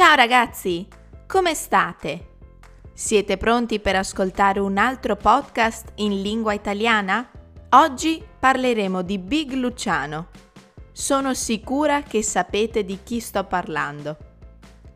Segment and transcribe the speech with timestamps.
[0.00, 0.88] Ciao ragazzi,
[1.26, 2.28] come state?
[2.94, 7.30] Siete pronti per ascoltare un altro podcast in lingua italiana?
[7.68, 10.28] Oggi parleremo di Big Luciano.
[10.90, 14.16] Sono sicura che sapete di chi sto parlando.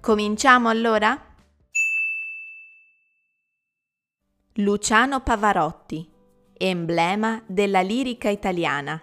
[0.01, 1.23] Cominciamo allora?
[4.55, 6.11] Luciano Pavarotti,
[6.55, 8.99] emblema della lirica italiana.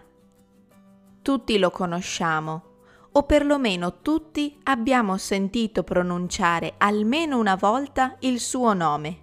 [1.22, 2.70] Tutti lo conosciamo
[3.14, 9.20] o perlomeno tutti abbiamo sentito pronunciare almeno una volta il suo nome.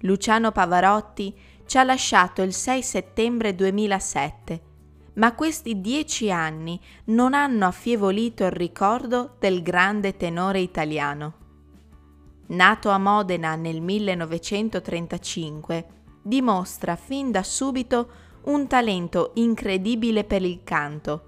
[0.00, 1.34] Luciano Pavarotti
[1.66, 4.62] ci ha lasciato il 6 settembre 2007,
[5.14, 11.34] ma questi dieci anni non hanno affievolito il ricordo del grande tenore italiano.
[12.48, 15.86] Nato a Modena nel 1935,
[16.22, 18.10] dimostra fin da subito
[18.44, 21.27] un talento incredibile per il canto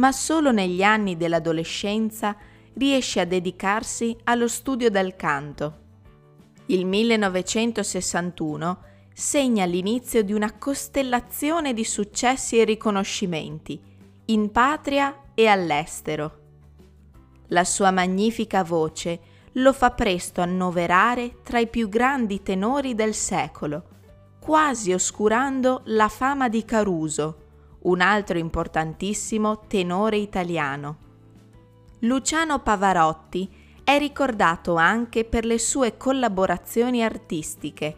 [0.00, 2.34] ma solo negli anni dell'adolescenza
[2.74, 5.78] riesce a dedicarsi allo studio del canto.
[6.66, 8.78] Il 1961
[9.12, 13.78] segna l'inizio di una costellazione di successi e riconoscimenti,
[14.26, 16.38] in patria e all'estero.
[17.48, 19.20] La sua magnifica voce
[19.54, 23.84] lo fa presto annoverare tra i più grandi tenori del secolo,
[24.40, 27.39] quasi oscurando la fama di Caruso,
[27.82, 31.08] un altro importantissimo tenore italiano.
[32.00, 33.48] Luciano Pavarotti
[33.84, 37.96] è ricordato anche per le sue collaborazioni artistiche.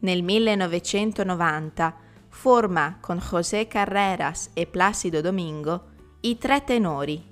[0.00, 1.96] Nel 1990
[2.28, 5.88] forma con José Carreras e Placido Domingo
[6.20, 7.28] i Tre Tenori.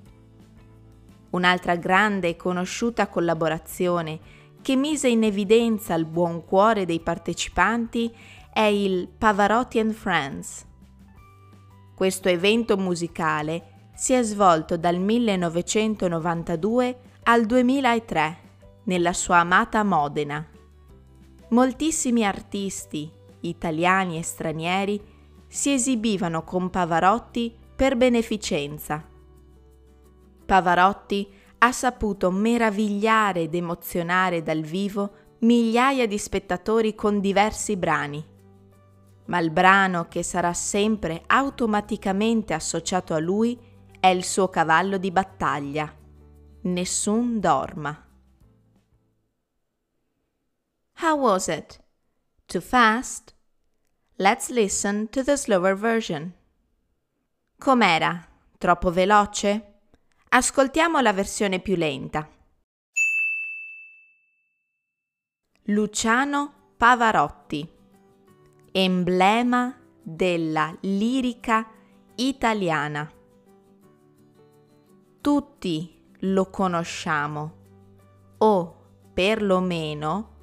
[1.31, 4.19] Un'altra grande e conosciuta collaborazione
[4.61, 8.13] che mise in evidenza il buon cuore dei partecipanti
[8.51, 10.67] è il Pavarotti and Friends
[11.99, 18.37] questo evento musicale si è svolto dal 1992 al 2003
[18.85, 20.47] nella sua amata Modena.
[21.49, 23.11] Moltissimi artisti,
[23.41, 25.01] italiani e stranieri,
[25.45, 29.05] si esibivano con Pavarotti per beneficenza.
[30.45, 31.27] Pavarotti
[31.57, 38.37] ha saputo meravigliare ed emozionare dal vivo migliaia di spettatori con diversi brani
[39.29, 43.57] ma il brano che sarà sempre automaticamente associato a lui
[43.99, 45.95] è il suo cavallo di battaglia.
[46.61, 48.07] Nessun dorma.
[51.01, 51.79] How was it?
[52.45, 53.35] Too fast?
[54.15, 56.33] Let's listen to the slower version.
[57.57, 58.27] Com'era?
[58.57, 59.81] Troppo veloce?
[60.29, 62.27] Ascoltiamo la versione più lenta.
[65.65, 67.77] Luciano Pavarotti
[68.71, 71.67] emblema della lirica
[72.15, 73.11] italiana.
[75.21, 77.53] Tutti lo conosciamo
[78.37, 78.75] o
[79.13, 80.37] perlomeno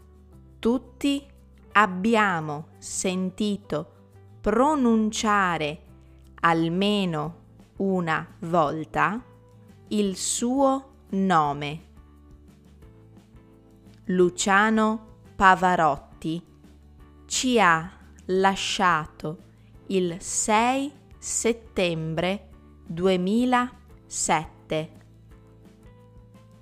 [0.59, 1.27] tutti
[1.73, 3.93] abbiamo sentito
[4.41, 5.83] pronunciare
[6.41, 7.45] almeno
[7.77, 9.23] una volta
[9.89, 11.85] il suo nome.
[14.07, 16.43] Luciano Pavarotti
[17.27, 17.91] ci ha
[18.27, 19.39] lasciato
[19.87, 22.49] il 6 settembre
[22.87, 24.91] 2007.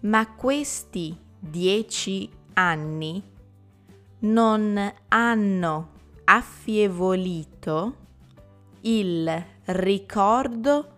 [0.00, 3.22] Ma questi dieci anni
[4.20, 5.90] non hanno
[6.24, 7.96] affievolito
[8.82, 10.92] il ricordo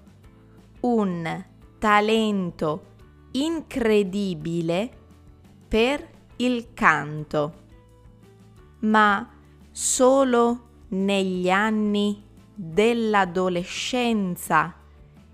[0.81, 1.45] un
[1.77, 2.85] talento
[3.31, 4.89] incredibile
[5.67, 7.53] per il canto,
[8.79, 9.29] ma
[9.71, 14.75] solo negli anni dell'adolescenza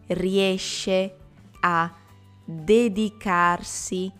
[0.08, 1.18] riesce
[1.62, 1.92] a
[2.44, 4.12] dedicarsi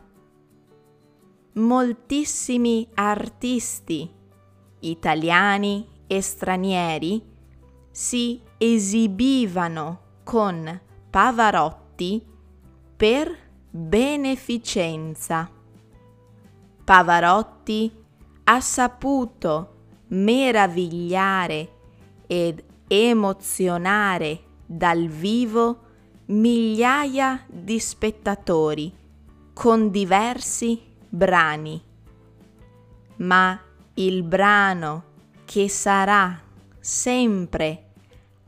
[1.52, 4.12] Moltissimi artisti
[4.80, 7.24] italiani e stranieri
[7.92, 12.26] si esibivano con Pavarotti
[12.96, 13.38] per
[13.70, 15.58] beneficenza.
[16.90, 17.86] Pavarotti
[18.42, 19.74] ha saputo
[20.08, 21.68] meravigliare
[22.26, 25.82] ed emozionare dal vivo
[26.26, 28.92] migliaia di spettatori
[29.52, 31.80] con diversi brani.
[33.18, 33.56] Ma
[33.94, 35.04] il brano
[35.44, 36.42] che sarà
[36.80, 37.90] sempre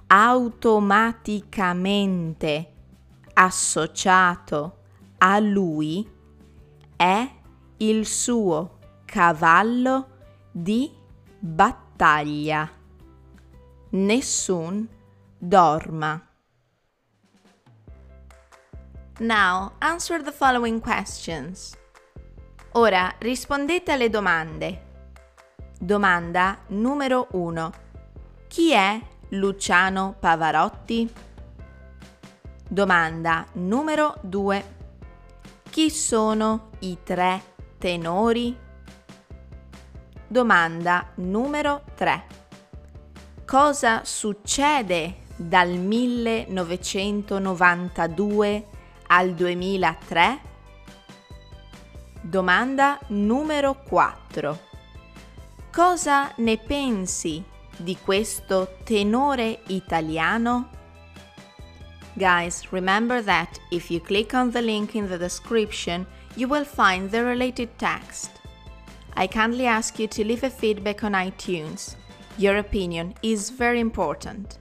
[0.08, 2.72] automaticamente
[3.34, 4.78] associato
[5.18, 6.04] a lui
[6.96, 7.40] è
[7.82, 10.06] il suo cavallo
[10.52, 10.88] di
[11.37, 12.70] battaglia.
[13.90, 14.88] Nessun
[15.37, 16.29] dorma.
[19.19, 21.76] Now answer the following questions.
[22.73, 24.90] Ora rispondete alle domande.
[25.78, 27.73] Domanda numero 1.
[28.46, 29.00] Chi è
[29.31, 31.12] Luciano Pavarotti?
[32.69, 34.81] Domanda numero 2.
[35.69, 37.50] Chi sono i tre
[37.82, 38.56] tenori?
[40.29, 42.23] Domanda numero 3.
[43.44, 48.67] Cosa succede dal 1992
[49.08, 50.40] al 2003?
[52.20, 54.61] Domanda numero 4.
[55.73, 57.43] Cosa ne pensi
[57.76, 60.69] di questo tenore italiano?
[62.14, 66.06] Guys, remember that if you click on the link in the description,
[66.37, 68.31] you will find the related text.
[69.14, 71.97] I kindly ask you to leave a feedback on iTunes.
[72.37, 74.59] Your opinion is very important.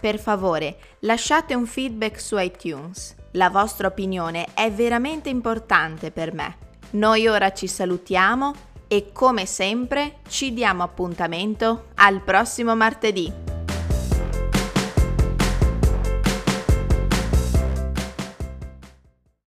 [0.00, 3.14] Per favore, lasciate un feedback su iTunes.
[3.32, 6.56] La vostra opinione è veramente importante per me.
[6.92, 8.54] Noi ora ci salutiamo
[8.88, 13.45] e come sempre ci diamo appuntamento al prossimo martedì.